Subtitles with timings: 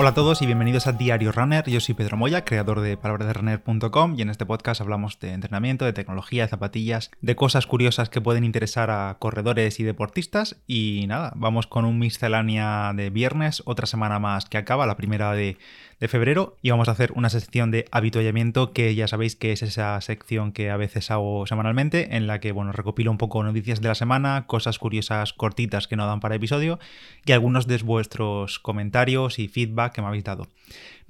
[0.00, 1.62] Hola a todos y bienvenidos a Diario Runner.
[1.68, 5.92] Yo soy Pedro Moya, creador de palabrasderunner.com y en este podcast hablamos de entrenamiento, de
[5.92, 10.56] tecnología, de zapatillas, de cosas curiosas que pueden interesar a corredores y deportistas.
[10.66, 15.32] Y nada, vamos con un miscelánea de viernes, otra semana más que acaba, la primera
[15.32, 15.58] de,
[16.00, 19.62] de febrero y vamos a hacer una sección de habituallamiento que ya sabéis que es
[19.62, 23.82] esa sección que a veces hago semanalmente en la que bueno recopilo un poco noticias
[23.82, 26.78] de la semana, cosas curiosas cortitas que no dan para episodio
[27.26, 30.48] y algunos de vuestros comentarios y feedback que me habéis dado.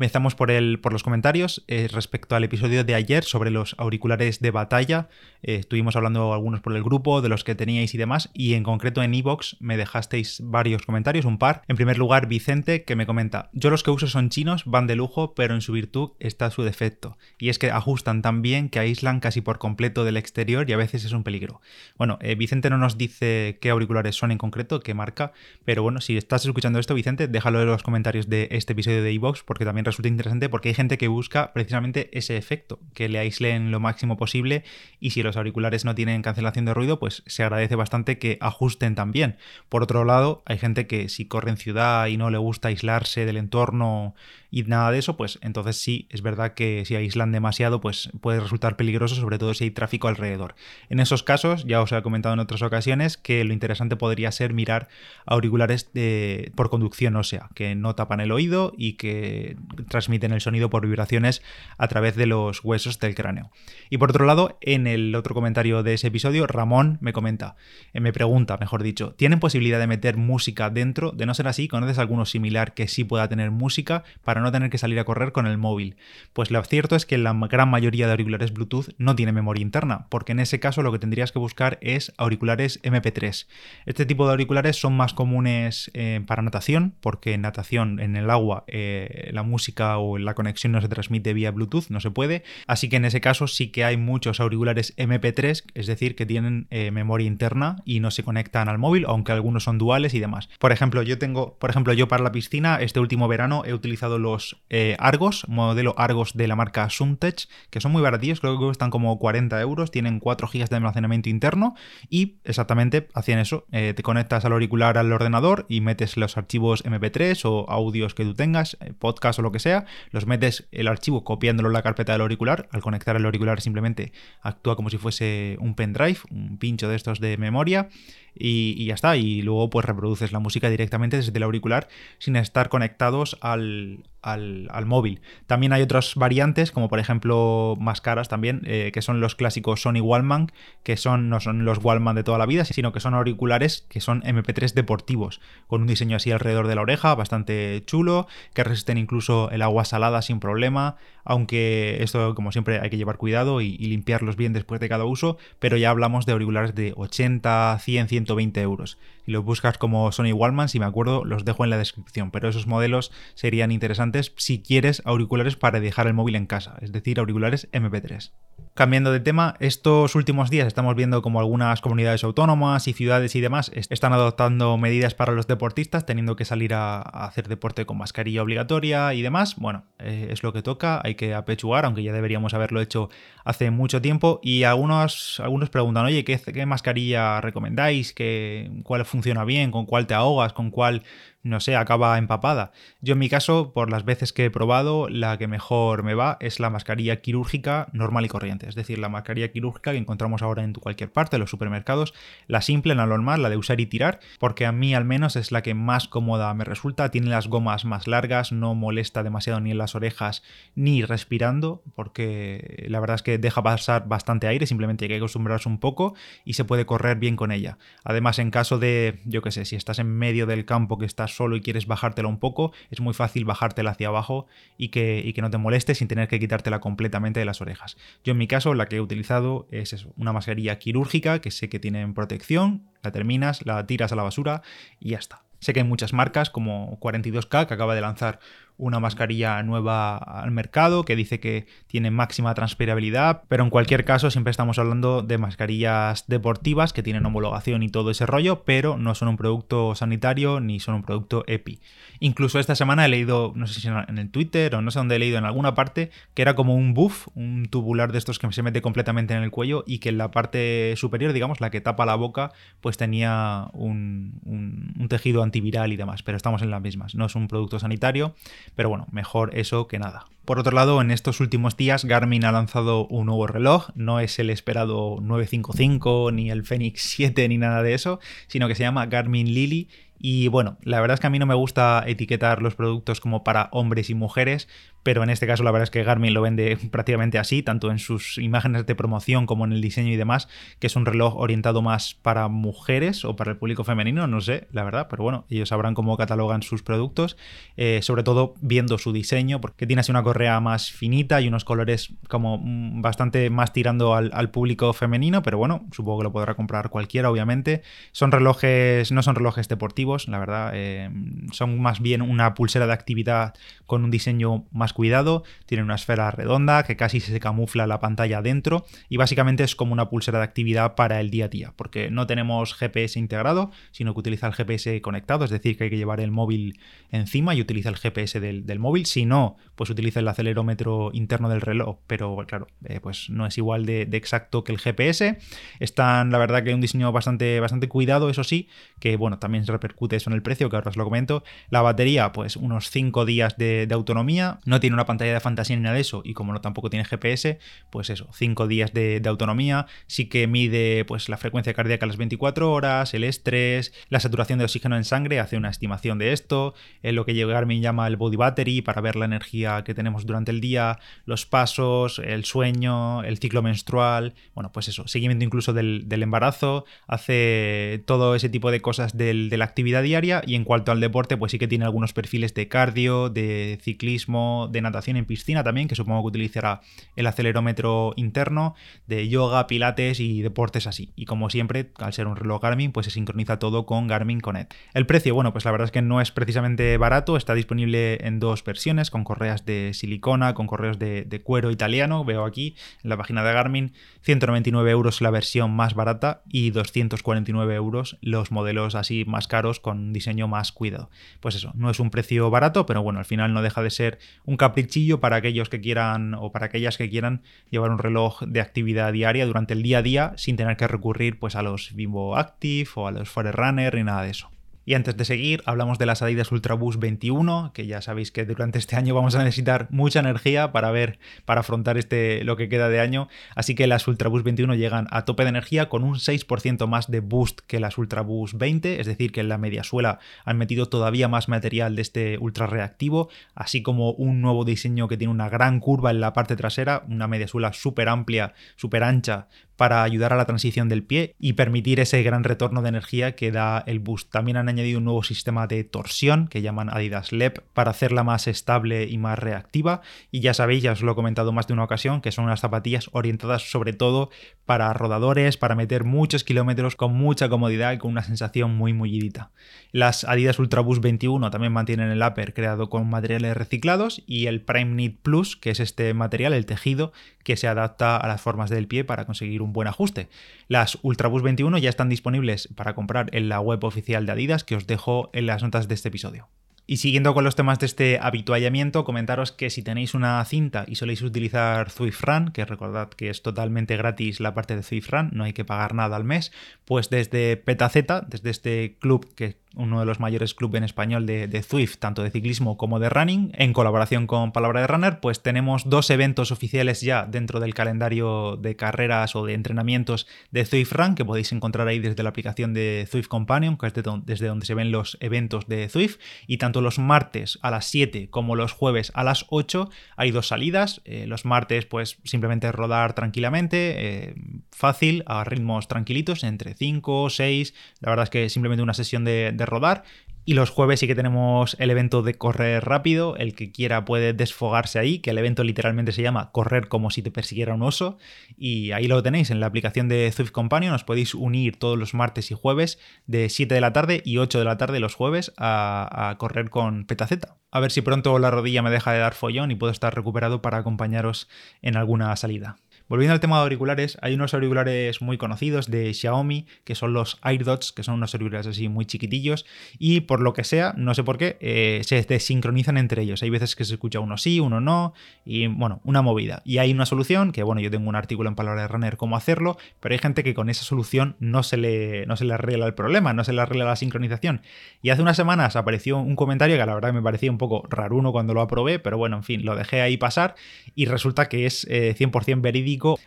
[0.00, 4.40] Empezamos por, el, por los comentarios eh, respecto al episodio de ayer sobre los auriculares
[4.40, 5.10] de batalla.
[5.42, 8.62] Eh, estuvimos hablando algunos por el grupo, de los que teníais y demás, y en
[8.62, 11.64] concreto en Evox me dejasteis varios comentarios, un par.
[11.68, 14.96] En primer lugar, Vicente, que me comenta, yo los que uso son chinos, van de
[14.96, 17.18] lujo, pero en su virtud está su defecto.
[17.38, 20.78] Y es que ajustan tan bien que aíslan casi por completo del exterior y a
[20.78, 21.60] veces es un peligro.
[21.98, 25.34] Bueno, eh, Vicente no nos dice qué auriculares son en concreto, qué marca,
[25.66, 29.10] pero bueno, si estás escuchando esto, Vicente, déjalo en los comentarios de este episodio de
[29.12, 33.18] Evox, porque también resulta interesante porque hay gente que busca precisamente ese efecto, que le
[33.18, 34.64] aíslen lo máximo posible
[35.00, 38.94] y si los auriculares no tienen cancelación de ruido, pues se agradece bastante que ajusten
[38.94, 39.36] también.
[39.68, 43.26] Por otro lado, hay gente que si corre en ciudad y no le gusta aislarse
[43.26, 44.14] del entorno
[44.50, 48.40] y nada de eso, pues entonces sí, es verdad que si aíslan demasiado, pues puede
[48.40, 50.54] resultar peligroso, sobre todo si hay tráfico alrededor.
[50.88, 54.52] En esos casos, ya os he comentado en otras ocasiones, que lo interesante podría ser
[54.52, 54.88] mirar
[55.26, 59.56] auriculares de, por conducción ósea, que no tapan el oído y que
[59.88, 61.42] transmiten el sonido por vibraciones
[61.78, 63.50] a través de los huesos del cráneo.
[63.88, 67.56] Y por otro lado, en el otro comentario de ese episodio, Ramón me comenta,
[67.92, 71.12] eh, me pregunta, mejor dicho, ¿tienen posibilidad de meter música dentro?
[71.12, 74.70] De no ser así, ¿conoces alguno similar que sí pueda tener música para no tener
[74.70, 75.96] que salir a correr con el móvil.
[76.32, 80.06] Pues lo cierto es que la gran mayoría de auriculares Bluetooth no tiene memoria interna,
[80.08, 83.46] porque en ese caso lo que tendrías que buscar es auriculares MP3.
[83.86, 88.30] Este tipo de auriculares son más comunes eh, para natación, porque en natación en el
[88.30, 92.44] agua eh, la música o la conexión no se transmite vía Bluetooth, no se puede.
[92.66, 96.66] Así que en ese caso sí que hay muchos auriculares MP3, es decir, que tienen
[96.70, 100.48] eh, memoria interna y no se conectan al móvil, aunque algunos son duales y demás.
[100.58, 104.18] Por ejemplo, yo tengo, por ejemplo, yo para la piscina este último verano he utilizado
[104.18, 104.29] los
[104.68, 108.90] eh, Argos, modelo Argos de la marca Suntech, que son muy baratillos, creo que cuestan
[108.90, 111.74] como 40 euros, tienen 4 GB de almacenamiento interno
[112.08, 116.84] y exactamente hacían eso, eh, te conectas al auricular al ordenador y metes los archivos
[116.84, 120.88] MP3 o audios que tú tengas, eh, podcast o lo que sea, los metes el
[120.88, 124.12] archivo copiándolo en la carpeta del auricular, al conectar el auricular simplemente
[124.42, 127.88] actúa como si fuese un pendrive, un pincho de estos de memoria
[128.34, 129.16] y, ya está.
[129.16, 134.86] Y luego pues reproduces la música directamente desde el auricular sin estar conectados al, al,
[134.86, 135.20] móvil.
[135.46, 139.82] También hay otras variantes, como por ejemplo más caras también, eh, que son los clásicos
[139.82, 143.14] Sony Wallman, que son, no son los Wallman de toda la vida, sino que son
[143.14, 148.26] auriculares que son MP3 deportivos, con un diseño así alrededor de la oreja, bastante chulo,
[148.54, 153.16] que resisten incluso el agua salada sin problema, aunque esto como siempre hay que llevar
[153.16, 156.92] cuidado y, y limpiarlos bien después de cada uso, pero ya hablamos de auriculares de
[156.96, 158.98] 80, 100, 120 euros.
[159.24, 162.48] Si los buscas como Sony Wallman, si me acuerdo, los dejo en la descripción, pero
[162.48, 167.18] esos modelos serían interesantes si quieres auriculares para dejar el móvil en casa, es decir,
[167.18, 168.30] auriculares MP3.
[168.74, 173.40] Cambiando de tema, estos últimos días estamos viendo como algunas comunidades autónomas y ciudades y
[173.40, 178.42] demás están adoptando medidas para los deportistas, teniendo que salir a, hacer deporte con mascarilla
[178.42, 179.56] obligatoria y demás.
[179.56, 183.10] Bueno, eh, es lo que toca, hay que apechugar, aunque ya deberíamos haberlo hecho
[183.44, 184.40] hace mucho tiempo.
[184.42, 188.14] Y algunos, algunos preguntan, oye, ¿qué, qué mascarilla recomendáis?
[188.14, 189.72] ¿Qué, ¿Cuál funciona bien?
[189.72, 190.52] ¿Con cuál te ahogas?
[190.52, 191.02] ¿Con cuál
[191.42, 192.72] no sé, acaba empapada.
[193.00, 196.36] Yo en mi caso, por las veces que he probado, la que mejor me va
[196.40, 198.68] es la mascarilla quirúrgica normal y corriente.
[198.68, 202.12] Es decir, la mascarilla quirúrgica que encontramos ahora en cualquier parte, en los supermercados,
[202.46, 205.50] la simple, la normal, la de usar y tirar, porque a mí al menos es
[205.50, 207.10] la que más cómoda me resulta.
[207.10, 210.42] Tiene las gomas más largas, no molesta demasiado ni en las orejas
[210.74, 215.68] ni respirando, porque la verdad es que deja pasar bastante aire, simplemente hay que acostumbrarse
[215.68, 216.14] un poco
[216.44, 217.78] y se puede correr bien con ella.
[218.04, 221.29] Además, en caso de, yo qué sé, si estás en medio del campo que estás
[221.30, 224.46] solo y quieres bajártela un poco, es muy fácil bajártela hacia abajo
[224.76, 227.96] y que, que no te moleste sin tener que quitártela completamente de las orejas.
[228.24, 231.78] Yo en mi caso la que he utilizado es una mascarilla quirúrgica que sé que
[231.78, 234.62] tiene protección, la terminas, la tiras a la basura
[234.98, 235.42] y ya está.
[235.60, 238.40] Sé que hay muchas marcas como 42K que acaba de lanzar
[238.80, 244.30] una mascarilla nueva al mercado que dice que tiene máxima transpirabilidad, pero en cualquier caso
[244.30, 249.14] siempre estamos hablando de mascarillas deportivas que tienen homologación y todo ese rollo, pero no
[249.14, 251.80] son un producto sanitario ni son un producto EPI.
[252.20, 255.16] Incluso esta semana he leído, no sé si en el Twitter o no sé dónde
[255.16, 258.50] he leído en alguna parte, que era como un buff, un tubular de estos que
[258.50, 261.80] se mete completamente en el cuello y que en la parte superior, digamos, la que
[261.80, 266.80] tapa la boca, pues tenía un, un tejido antiviral y demás, pero estamos en las
[266.80, 267.14] mismas.
[267.14, 268.34] No es un producto sanitario,
[268.74, 270.26] pero bueno, mejor eso que nada.
[270.44, 274.38] Por otro lado, en estos últimos días Garmin ha lanzado un nuevo reloj, no es
[274.38, 278.18] el esperado 955 ni el Fenix 7 ni nada de eso,
[278.48, 279.88] sino que se llama Garmin Lily
[280.22, 283.42] y bueno, la verdad es que a mí no me gusta etiquetar los productos como
[283.42, 284.68] para hombres y mujeres,
[285.02, 287.98] pero en este caso la verdad es que Garmin lo vende prácticamente así, tanto en
[287.98, 291.80] sus imágenes de promoción como en el diseño y demás, que es un reloj orientado
[291.80, 295.70] más para mujeres o para el público femenino, no sé, la verdad, pero bueno, ellos
[295.70, 297.38] sabrán cómo catalogan sus productos,
[297.78, 301.64] eh, sobre todo viendo su diseño, porque tiene así una correa más finita y unos
[301.64, 306.54] colores como mm, bastante más tirando al, público femenino, pero bueno, supongo que lo podrá
[306.54, 307.82] comprar cualquiera, obviamente.
[308.10, 311.10] Son relojes, no son relojes deportivos, la verdad, eh,
[311.52, 313.54] son más bien una pulsera de actividad
[313.86, 318.42] con un diseño más cuidado, tiene una esfera redonda que casi se camufla la pantalla
[318.42, 322.10] dentro y básicamente es como una pulsera de actividad para el día a día, porque
[322.10, 325.96] no tenemos GPS integrado, sino que utiliza el GPS conectado, es decir, que hay que
[325.96, 326.78] llevar el móvil
[327.10, 331.60] encima y utiliza el GPS del, móvil, si no, pues utiliza el acelerómetro interno del
[331.60, 335.38] reloj, pero claro, eh, pues no es igual de, exacto que el GPS.
[335.78, 338.68] Están, la verdad, que un diseño bastante, bastante cuidado, eso sí,
[338.98, 341.42] que bueno, también se repercute eso en el precio, que ahora os lo comento.
[341.68, 345.82] La batería, pues unos 5 días de, autonomía, no tiene una pantalla de fantasía ni
[345.82, 347.58] nada de eso, y como no tampoco tiene GPS,
[347.90, 352.16] pues eso, 5 días de, autonomía, sí que mide pues la frecuencia cardíaca a las
[352.16, 356.74] 24 horas, el estrés, la saturación de oxígeno en sangre, hace una estimación de esto,
[357.02, 360.60] lo que Garmin llama el body battery para ver la energía que tenemos durante el
[360.60, 366.84] día, los pasos, el sueño, el ciclo menstrual, bueno, pues eso, seguimiento incluso del, embarazo,
[367.06, 369.64] hace todo ese tipo de cosas de la
[370.00, 373.78] diaria y en cuanto al deporte, pues sí que tiene algunos perfiles de cardio, de
[373.82, 376.80] ciclismo, de natación en piscina también, que supongo que utilizará
[377.16, 378.74] el acelerómetro interno,
[379.06, 381.12] de yoga, pilates y deportes así.
[381.16, 384.72] Y como siempre, al ser un reloj Garmin, pues se sincroniza todo con Garmin Connect.
[384.94, 388.38] El precio, bueno, pues la verdad es que no es precisamente barato, está disponible en
[388.38, 393.16] dos versiones, con correas de silicona, con correos de, cuero italiano, veo aquí en la
[393.16, 399.24] página de Garmin, 199 euros la versión más barata y 249 euros los modelos así
[399.24, 401.10] más caros con diseño más cuidado.
[401.40, 404.18] Pues eso, no es un precio barato, pero bueno, al final no deja de ser
[404.44, 408.60] un caprichillo para aquellos que quieran o para aquellas que quieran llevar un reloj de
[408.60, 412.36] actividad diaria durante el día a día sin tener que recurrir pues a los Bimbo
[412.36, 414.50] Active o a los Forerunner ni nada de eso.
[414.90, 418.80] Y antes de seguir, hablamos de las Adidas Ultraboost 21, que ya sabéis que durante
[418.80, 422.88] este año vamos a necesitar mucha energía para ver, para afrontar este, lo que queda
[422.88, 423.28] de año.
[423.54, 427.20] Así que las Ultraboost 21 llegan a tope de energía con un 6% más de
[427.20, 431.28] boost que las Ultraboost 20, es decir, que en la media suela han metido todavía
[431.28, 435.78] más material de este ultra reactivo, así como un nuevo diseño que tiene una gran
[435.78, 439.46] curva en la parte trasera, una media suela súper amplia, súper ancha,
[439.80, 443.50] para ayudar a la transición del pie y permitir ese gran retorno de energía que
[443.50, 444.30] da el boost.
[444.30, 448.46] También han añadido un nuevo sistema de torsión que llaman Adidas LEP para hacerla más
[448.46, 450.02] estable y más reactiva.
[450.30, 452.60] Y ya sabéis, ya os lo he comentado más de una ocasión, que son unas
[452.60, 454.28] zapatillas orientadas sobre todo
[454.66, 459.50] para rodadores, para meter muchos kilómetros con mucha comodidad y con una sensación muy mullidita.
[459.92, 464.60] Las Adidas Ultra Boost 21 también mantienen el upper creado con materiales reciclados y el
[464.60, 467.12] Prime Knit Plus, que es este material, el tejido,
[467.42, 470.28] que se adapta a las formas del pie para conseguir un buen ajuste.
[470.68, 474.76] Las Ultraboost 21 ya están disponibles para comprar en la web oficial de Adidas que
[474.76, 476.48] os dejo en las notas de este episodio.
[476.90, 480.96] Y siguiendo con los temas de este habituallamiento, comentaros que si tenéis una cinta y
[480.96, 485.52] soléis utilizar Zwift que recordad que es totalmente gratis la parte de Zwift no hay
[485.52, 486.50] que pagar nada al mes,
[486.84, 491.62] pues desde Petaceta, desde este club que uno de los mayores clubes en español de,
[491.62, 495.88] Zwift, tanto de ciclismo como de running, en colaboración con Palabra de Runner, pues tenemos
[495.88, 501.14] dos eventos oficiales ya dentro del calendario de carreras o de entrenamientos de Zwift Run,
[501.14, 504.74] que podéis encontrar ahí desde la aplicación de Zwift Companion, que es desde donde se
[504.74, 509.12] ven los eventos de Zwift, y tanto los martes a las 7 como los jueves
[509.14, 514.34] a las 8 hay dos salidas, eh, los martes pues simplemente rodar tranquilamente, eh,
[514.72, 519.24] fácil, a ritmos tranquilitos, entre 5 o 6, la verdad es que simplemente una sesión
[519.24, 520.02] de de rodar.
[520.44, 523.36] Y los jueves sí que tenemos el evento de correr rápido.
[523.36, 527.22] El que quiera puede desfogarse ahí, que el evento literalmente se llama Correr como si
[527.22, 528.18] te persiguiera un oso.
[528.56, 530.94] Y ahí lo tenéis en la aplicación de Swift Companion.
[530.94, 534.58] Os podéis unir todos los martes y jueves de 7 de la tarde y 8
[534.58, 537.56] de la tarde los jueves a, a correr con Petaceta.
[537.70, 540.62] A ver si pronto la rodilla me deja de dar follón y puedo estar recuperado
[540.62, 541.48] para acompañaros
[541.82, 542.76] en alguna salida.
[543.10, 547.38] Volviendo al tema de auriculares, hay unos auriculares muy conocidos de Xiaomi, que son los
[547.42, 549.66] AirDots, que son unos auriculares así muy chiquitillos,
[549.98, 553.42] y por lo que sea, no sé por qué, eh, se desincronizan entre ellos.
[553.42, 555.12] Hay veces que se escucha uno sí, uno no,
[555.44, 556.62] y bueno, una movida.
[556.64, 559.36] Y hay una solución, que bueno, yo tengo un artículo en Palabra de Runner cómo
[559.36, 562.86] hacerlo, pero hay gente que con esa solución no se le, no se le arregla
[562.86, 564.62] el problema, no se le arregla la sincronización.
[565.02, 568.30] Y hace unas semanas apareció un comentario que la verdad me parecía un poco raruno
[568.30, 570.54] cuando lo aprobé, pero bueno, en fin, lo dejé ahí pasar
[570.94, 572.70] y resulta que es 100% eh,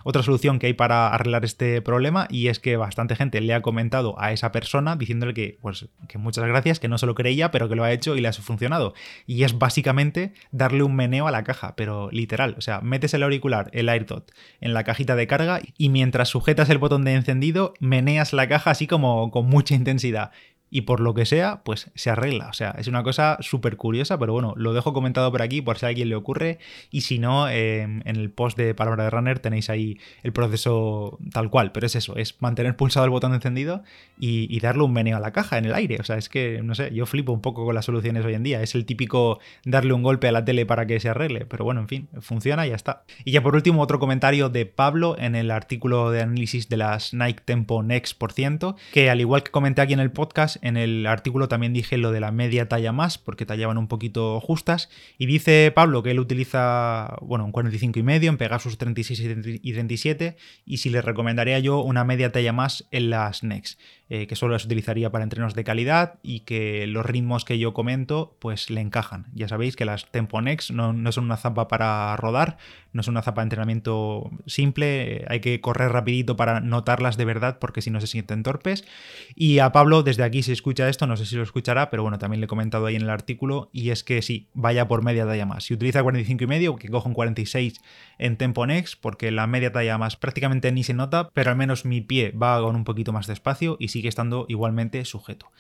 [0.04, 3.62] otra solución que hay para arreglar este problema y es que bastante gente le ha
[3.62, 7.52] comentado a esa persona diciéndole que, pues, que muchas gracias, que no se lo creía,
[7.52, 8.94] pero que lo ha hecho y le ha funcionado.
[9.26, 13.24] Y es básicamente darle un meneo a la caja, pero literal, o sea, metes el
[13.24, 17.74] auricular, el AirDot, en la cajita de carga y mientras sujetas el botón de encendido,
[17.80, 20.32] meneas la caja así como con mucha intensidad
[20.74, 22.48] y por lo que sea, pues se arregla.
[22.48, 25.78] O sea, es una cosa súper curiosa, pero bueno, lo dejo comentado por aquí por
[25.78, 26.58] si a alguien le ocurre
[26.90, 31.20] y si no, em, en el post de Palabra de Runner tenéis ahí el proceso
[31.32, 33.84] tal cual, pero es eso, es mantener pulsado el botón encendido
[34.18, 35.98] y, darle un meneo a la caja en el aire.
[36.00, 38.44] O sea, es que, no sé, yo flipo un poco con las soluciones hoy en
[38.44, 38.62] día.
[38.62, 41.82] Es el típico darle un golpe a la tele para que se arregle, pero bueno,
[41.82, 43.04] en fin, funciona y ya está.
[43.26, 47.14] Y ya por último, otro comentario de Pablo en el artículo de análisis de las
[47.14, 50.78] Nike Tempo Next por ciento, que al igual que comenté aquí en el podcast, en
[50.78, 54.90] el artículo también dije lo de la media talla más, porque tallaban un poquito justas.
[55.18, 59.20] Y dice Pablo que él utiliza, bueno, un 45 y medio en Pegasus 36
[59.62, 63.78] y 37, y si le recomendaría yo una media talla más en las Next.
[64.10, 67.74] Eh, que solo las utilizaría para entrenos de calidad y que los ritmos que yo
[67.74, 69.26] comento pues le encajan.
[69.34, 72.58] Ya sabéis que las Tempo Next no, no son una zapa para rodar,
[72.92, 77.26] no es una zapa de entrenamiento simple, eh, hay que correr rapidito para notarlas de
[77.26, 78.86] verdad porque si no se sienten torpes.
[79.34, 82.20] Y a Pablo desde aquí se escucha esto, no sé si lo escuchará, pero bueno,
[82.20, 85.26] también le he comentado ahí en el artículo y es que sí, vaya por media
[85.26, 85.66] talla más.
[85.66, 87.82] Si utiliza 45 y medio, que cojo un 46
[88.18, 91.86] en Tempo Next porque la media talla más prácticamente ni se nota, pero al menos
[91.86, 93.34] mi pie va con un poquito más de
[93.80, 95.52] y sigue estando igualmente sujeto.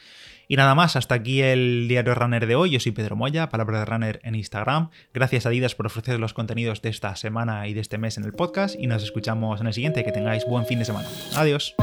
[0.48, 2.72] Y nada más, hasta aquí el diario Runner de hoy.
[2.72, 4.90] Yo soy Pedro Moya, palabra de Runner en Instagram.
[5.14, 8.26] Gracias a Adidas por ofrecer los contenidos de esta semana y de este mes en
[8.26, 8.76] el podcast.
[8.78, 10.04] Y nos escuchamos en el siguiente.
[10.04, 11.08] Que tengáis buen fin de semana.
[11.36, 11.76] Adiós.